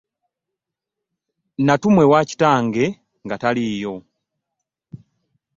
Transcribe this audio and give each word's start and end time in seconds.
Natumwa 1.65 2.01
ewa 2.05 2.19
kitange 2.29 2.85
nga 3.25 3.35
taliiyo. 3.41 3.93